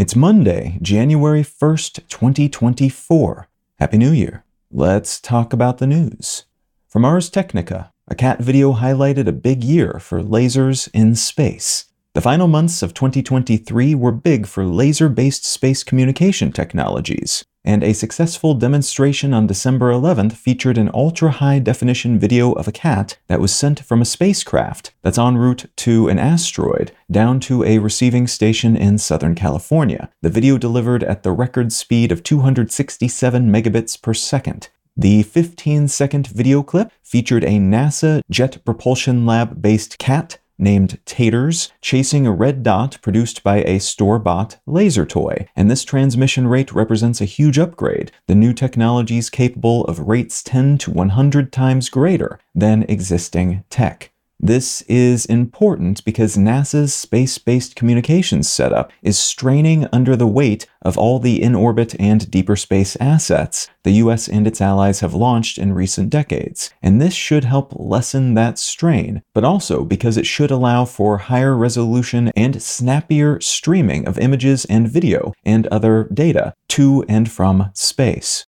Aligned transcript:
It's 0.00 0.16
Monday, 0.16 0.78
January 0.80 1.42
1st, 1.42 2.08
2024. 2.08 3.48
Happy 3.78 3.98
New 3.98 4.12
Year. 4.12 4.46
Let's 4.72 5.20
talk 5.20 5.52
about 5.52 5.76
the 5.76 5.86
news. 5.86 6.46
From 6.88 7.04
Ars 7.04 7.28
Technica, 7.28 7.92
a 8.08 8.14
cat 8.14 8.40
video 8.40 8.72
highlighted 8.72 9.26
a 9.28 9.32
big 9.32 9.62
year 9.62 9.98
for 10.00 10.22
lasers 10.22 10.88
in 10.94 11.16
space. 11.16 11.84
The 12.14 12.22
final 12.22 12.48
months 12.48 12.82
of 12.82 12.94
2023 12.94 13.94
were 13.94 14.10
big 14.10 14.46
for 14.46 14.64
laser 14.64 15.10
based 15.10 15.44
space 15.44 15.84
communication 15.84 16.50
technologies, 16.50 17.44
and 17.64 17.84
a 17.84 17.92
successful 17.92 18.54
demonstration 18.54 19.32
on 19.34 19.46
December 19.46 19.92
11th 19.92 20.32
featured 20.32 20.78
an 20.78 20.90
ultra 20.92 21.30
high 21.30 21.58
definition 21.58 22.18
video 22.18 22.52
of 22.52 22.66
a 22.66 22.72
cat 22.72 23.18
that 23.28 23.40
was 23.40 23.54
sent 23.54 23.80
from 23.80 24.00
a 24.00 24.04
spacecraft 24.04 24.92
that's 25.02 25.18
en 25.18 25.36
route 25.36 25.66
to 25.76 26.08
an 26.08 26.18
asteroid 26.18 26.92
down 27.10 27.38
to 27.40 27.62
a 27.64 27.78
receiving 27.78 28.26
station 28.26 28.76
in 28.76 28.98
Southern 28.98 29.34
California. 29.34 30.10
The 30.22 30.30
video 30.30 30.58
delivered 30.58 31.04
at 31.04 31.22
the 31.22 31.32
record 31.32 31.72
speed 31.72 32.10
of 32.10 32.22
267 32.22 33.50
megabits 33.50 34.00
per 34.00 34.14
second. 34.14 34.68
The 34.96 35.22
15 35.22 35.88
second 35.88 36.26
video 36.26 36.62
clip 36.62 36.90
featured 37.02 37.44
a 37.44 37.58
NASA 37.58 38.22
Jet 38.28 38.64
Propulsion 38.64 39.24
Lab 39.24 39.62
based 39.62 39.98
cat 39.98 40.38
named 40.60 40.98
Taters 41.04 41.72
chasing 41.80 42.26
a 42.26 42.32
red 42.32 42.62
dot 42.62 42.98
produced 43.02 43.42
by 43.42 43.62
a 43.62 43.80
store 43.80 44.18
bought 44.18 44.58
laser 44.66 45.06
toy. 45.06 45.48
And 45.56 45.70
this 45.70 45.84
transmission 45.84 46.46
rate 46.46 46.72
represents 46.72 47.20
a 47.20 47.24
huge 47.24 47.58
upgrade. 47.58 48.12
The 48.26 48.34
new 48.34 48.52
technology 48.52 49.18
is 49.18 49.30
capable 49.30 49.84
of 49.84 50.00
rates 50.00 50.42
10 50.42 50.78
to 50.78 50.90
100 50.90 51.52
times 51.52 51.88
greater 51.88 52.38
than 52.54 52.84
existing 52.84 53.64
tech. 53.70 54.09
This 54.42 54.80
is 54.88 55.26
important 55.26 56.02
because 56.02 56.38
NASA's 56.38 56.94
space 56.94 57.36
based 57.36 57.76
communications 57.76 58.48
setup 58.48 58.90
is 59.02 59.18
straining 59.18 59.86
under 59.92 60.16
the 60.16 60.26
weight 60.26 60.66
of 60.80 60.96
all 60.96 61.18
the 61.18 61.42
in 61.42 61.54
orbit 61.54 61.94
and 62.00 62.30
deeper 62.30 62.56
space 62.56 62.96
assets 63.00 63.68
the 63.82 63.92
US 63.92 64.28
and 64.28 64.46
its 64.46 64.62
allies 64.62 65.00
have 65.00 65.12
launched 65.12 65.58
in 65.58 65.74
recent 65.74 66.08
decades. 66.08 66.70
And 66.82 67.00
this 67.00 67.12
should 67.12 67.44
help 67.44 67.74
lessen 67.76 68.32
that 68.34 68.58
strain, 68.58 69.22
but 69.34 69.44
also 69.44 69.84
because 69.84 70.16
it 70.16 70.26
should 70.26 70.50
allow 70.50 70.86
for 70.86 71.18
higher 71.18 71.54
resolution 71.54 72.28
and 72.34 72.62
snappier 72.62 73.40
streaming 73.42 74.06
of 74.08 74.18
images 74.18 74.64
and 74.66 74.88
video 74.88 75.34
and 75.44 75.66
other 75.66 76.08
data 76.14 76.54
to 76.68 77.04
and 77.08 77.30
from 77.30 77.70
space. 77.74 78.46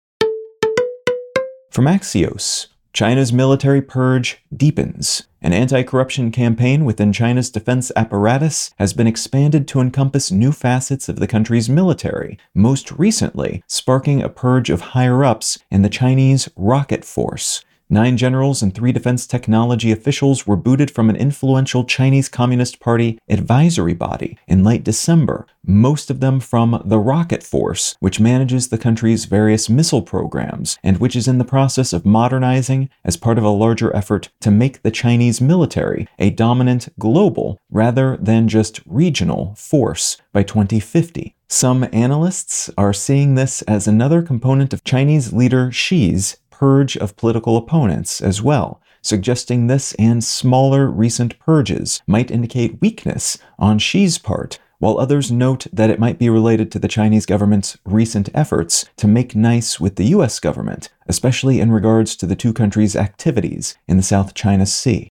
From 1.69 1.85
Axios, 1.85 2.67
China's 2.93 3.31
military 3.31 3.81
purge 3.81 4.43
deepens. 4.55 5.23
An 5.41 5.53
anti 5.53 5.81
corruption 5.81 6.31
campaign 6.31 6.83
within 6.83 7.13
China's 7.13 7.49
defense 7.49 7.91
apparatus 7.95 8.71
has 8.77 8.93
been 8.93 9.07
expanded 9.07 9.67
to 9.69 9.79
encompass 9.79 10.29
new 10.29 10.51
facets 10.51 11.07
of 11.07 11.15
the 11.15 11.27
country's 11.27 11.69
military, 11.69 12.37
most 12.53 12.91
recently, 12.91 13.63
sparking 13.65 14.21
a 14.21 14.29
purge 14.29 14.69
of 14.69 14.81
higher 14.81 15.23
ups 15.23 15.57
in 15.71 15.81
the 15.81 15.89
Chinese 15.89 16.49
rocket 16.55 17.05
force. 17.05 17.63
Nine 17.93 18.15
generals 18.15 18.61
and 18.61 18.73
three 18.73 18.93
defense 18.93 19.27
technology 19.27 19.91
officials 19.91 20.47
were 20.47 20.55
booted 20.55 20.89
from 20.89 21.09
an 21.09 21.17
influential 21.17 21.83
Chinese 21.83 22.29
Communist 22.29 22.79
Party 22.79 23.19
advisory 23.27 23.93
body 23.93 24.37
in 24.47 24.63
late 24.63 24.85
December, 24.85 25.45
most 25.67 26.09
of 26.09 26.21
them 26.21 26.39
from 26.39 26.81
the 26.85 26.97
Rocket 26.97 27.43
Force, 27.43 27.97
which 27.99 28.17
manages 28.17 28.69
the 28.69 28.77
country's 28.77 29.25
various 29.25 29.69
missile 29.69 30.01
programs 30.01 30.77
and 30.81 30.99
which 31.01 31.17
is 31.17 31.27
in 31.27 31.37
the 31.37 31.43
process 31.43 31.91
of 31.91 32.05
modernizing 32.05 32.89
as 33.03 33.17
part 33.17 33.37
of 33.37 33.43
a 33.43 33.49
larger 33.49 33.93
effort 33.93 34.29
to 34.39 34.49
make 34.49 34.83
the 34.83 34.91
Chinese 34.91 35.41
military 35.41 36.07
a 36.17 36.29
dominant 36.29 36.87
global 36.97 37.57
rather 37.69 38.15
than 38.15 38.47
just 38.47 38.79
regional 38.85 39.53
force 39.57 40.15
by 40.31 40.43
2050. 40.43 41.35
Some 41.49 41.85
analysts 41.91 42.69
are 42.77 42.93
seeing 42.93 43.35
this 43.35 43.61
as 43.63 43.85
another 43.85 44.21
component 44.21 44.71
of 44.71 44.85
Chinese 44.85 45.33
leader 45.33 45.73
Xi's 45.73 46.37
purge 46.61 46.95
of 46.95 47.17
political 47.17 47.57
opponents 47.57 48.21
as 48.21 48.39
well, 48.39 48.79
suggesting 49.01 49.65
this 49.65 49.95
and 49.95 50.23
smaller 50.23 50.87
recent 50.87 51.39
purges 51.39 52.03
might 52.05 52.29
indicate 52.29 52.79
weakness 52.79 53.39
on 53.57 53.79
Xi's 53.79 54.19
part, 54.19 54.59
while 54.77 54.99
others 54.99 55.31
note 55.31 55.65
that 55.73 55.89
it 55.89 55.99
might 55.99 56.19
be 56.19 56.29
related 56.29 56.71
to 56.71 56.77
the 56.77 56.87
Chinese 56.87 57.25
government's 57.25 57.79
recent 57.83 58.29
efforts 58.35 58.85
to 58.97 59.07
make 59.07 59.35
nice 59.35 59.79
with 59.79 59.95
the 59.95 60.13
US 60.15 60.39
government, 60.39 60.89
especially 61.07 61.59
in 61.59 61.71
regards 61.71 62.15
to 62.15 62.27
the 62.27 62.35
two 62.35 62.53
countries' 62.53 62.95
activities 62.95 63.75
in 63.87 63.97
the 63.97 64.03
South 64.03 64.35
China 64.35 64.67
Sea. 64.67 65.09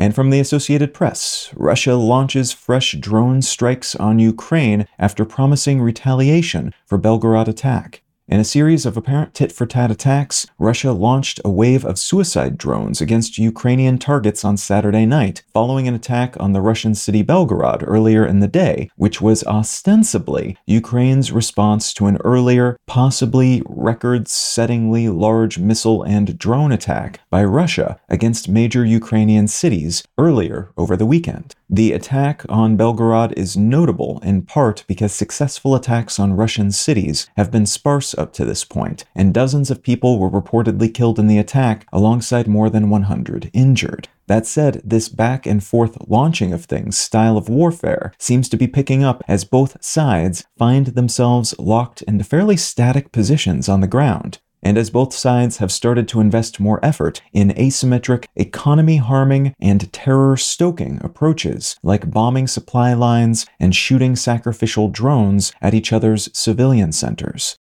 And 0.00 0.14
from 0.14 0.30
the 0.30 0.40
Associated 0.40 0.94
Press, 0.94 1.52
Russia 1.54 1.94
launches 1.94 2.52
fresh 2.52 2.92
drone 2.92 3.42
strikes 3.42 3.94
on 3.96 4.18
Ukraine 4.18 4.86
after 4.98 5.26
promising 5.26 5.82
retaliation 5.82 6.72
for 6.86 6.96
Belgorod 6.96 7.48
attack. 7.48 8.00
In 8.30 8.40
a 8.40 8.44
series 8.44 8.84
of 8.84 8.94
apparent 8.94 9.32
tit 9.32 9.52
for 9.52 9.64
tat 9.64 9.90
attacks, 9.90 10.46
Russia 10.58 10.92
launched 10.92 11.40
a 11.46 11.50
wave 11.50 11.82
of 11.82 11.98
suicide 11.98 12.58
drones 12.58 13.00
against 13.00 13.38
Ukrainian 13.38 13.96
targets 13.96 14.44
on 14.44 14.58
Saturday 14.58 15.06
night, 15.06 15.42
following 15.54 15.88
an 15.88 15.94
attack 15.94 16.36
on 16.38 16.52
the 16.52 16.60
Russian 16.60 16.94
city 16.94 17.24
Belgorod 17.24 17.82
earlier 17.86 18.26
in 18.26 18.40
the 18.40 18.46
day, 18.46 18.90
which 18.96 19.22
was 19.22 19.44
ostensibly 19.44 20.58
Ukraine's 20.66 21.32
response 21.32 21.94
to 21.94 22.04
an 22.04 22.18
earlier, 22.18 22.76
possibly 22.86 23.62
record 23.64 24.26
settingly 24.26 25.08
large 25.10 25.58
missile 25.58 26.02
and 26.02 26.38
drone 26.38 26.70
attack 26.70 27.20
by 27.30 27.42
Russia 27.42 27.98
against 28.10 28.46
major 28.46 28.84
Ukrainian 28.84 29.48
cities 29.48 30.04
earlier 30.18 30.68
over 30.76 30.98
the 30.98 31.06
weekend. 31.06 31.54
The 31.70 31.92
attack 31.92 32.46
on 32.48 32.78
Belgorod 32.78 33.34
is 33.36 33.54
notable 33.54 34.20
in 34.20 34.40
part 34.40 34.84
because 34.88 35.12
successful 35.12 35.74
attacks 35.74 36.18
on 36.18 36.32
Russian 36.32 36.72
cities 36.72 37.28
have 37.36 37.50
been 37.50 37.66
sparse 37.66 38.16
up 38.16 38.32
to 38.34 38.46
this 38.46 38.64
point, 38.64 39.04
and 39.14 39.34
dozens 39.34 39.70
of 39.70 39.82
people 39.82 40.18
were 40.18 40.30
reportedly 40.30 40.92
killed 40.92 41.18
in 41.18 41.26
the 41.26 41.36
attack, 41.36 41.86
alongside 41.92 42.48
more 42.48 42.70
than 42.70 42.88
100 42.88 43.50
injured. 43.52 44.08
That 44.28 44.46
said, 44.46 44.80
this 44.82 45.10
back 45.10 45.44
and 45.44 45.62
forth 45.62 45.98
launching 46.08 46.54
of 46.54 46.64
things 46.64 46.96
style 46.96 47.36
of 47.36 47.50
warfare 47.50 48.14
seems 48.18 48.48
to 48.48 48.56
be 48.56 48.66
picking 48.66 49.04
up 49.04 49.22
as 49.28 49.44
both 49.44 49.84
sides 49.84 50.46
find 50.56 50.86
themselves 50.86 51.54
locked 51.58 52.00
into 52.02 52.24
fairly 52.24 52.56
static 52.56 53.12
positions 53.12 53.68
on 53.68 53.82
the 53.82 53.86
ground. 53.86 54.38
And 54.62 54.76
as 54.76 54.90
both 54.90 55.14
sides 55.14 55.58
have 55.58 55.72
started 55.72 56.08
to 56.08 56.20
invest 56.20 56.60
more 56.60 56.84
effort 56.84 57.22
in 57.32 57.50
asymmetric, 57.50 58.26
economy 58.36 58.96
harming, 58.96 59.54
and 59.60 59.92
terror 59.92 60.36
stoking 60.36 61.00
approaches, 61.02 61.76
like 61.82 62.10
bombing 62.10 62.46
supply 62.46 62.92
lines 62.94 63.46
and 63.60 63.74
shooting 63.74 64.16
sacrificial 64.16 64.88
drones 64.88 65.52
at 65.60 65.74
each 65.74 65.92
other's 65.92 66.28
civilian 66.36 66.92
centers. 66.92 67.56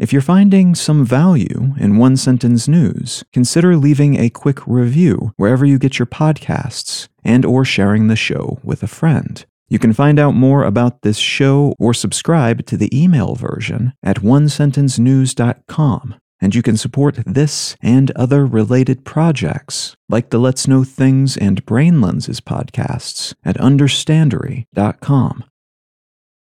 If 0.00 0.14
you're 0.14 0.22
finding 0.22 0.74
some 0.74 1.04
value 1.04 1.74
in 1.78 1.98
one 1.98 2.16
sentence 2.16 2.66
news, 2.66 3.22
consider 3.34 3.76
leaving 3.76 4.18
a 4.18 4.30
quick 4.30 4.66
review 4.66 5.34
wherever 5.36 5.66
you 5.66 5.78
get 5.78 5.98
your 5.98 6.06
podcasts 6.06 7.08
and 7.22 7.44
or 7.44 7.66
sharing 7.66 8.06
the 8.06 8.16
show 8.16 8.58
with 8.62 8.82
a 8.82 8.86
friend. 8.86 9.44
You 9.70 9.78
can 9.78 9.92
find 9.92 10.18
out 10.18 10.34
more 10.34 10.64
about 10.64 11.02
this 11.02 11.16
show 11.16 11.76
or 11.78 11.94
subscribe 11.94 12.66
to 12.66 12.76
the 12.76 12.90
email 12.92 13.36
version 13.36 13.92
at 14.02 14.16
onesentencenews.com. 14.16 16.16
And 16.42 16.54
you 16.54 16.62
can 16.62 16.76
support 16.76 17.18
this 17.26 17.76
and 17.80 18.10
other 18.12 18.46
related 18.46 19.04
projects, 19.04 19.94
like 20.08 20.30
the 20.30 20.38
Let's 20.38 20.66
Know 20.66 20.84
Things 20.84 21.36
and 21.36 21.64
Brain 21.66 22.00
Lenses 22.00 22.40
podcasts, 22.40 23.34
at 23.44 23.58
understandery.com. 23.58 25.44